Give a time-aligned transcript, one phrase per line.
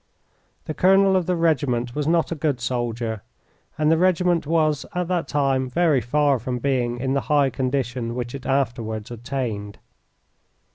[0.65, 3.21] The colonel of the regiment was not a good soldier,
[3.77, 8.15] and the regiment was at that time very far from being in the high condition
[8.15, 9.77] which it afterwards attained.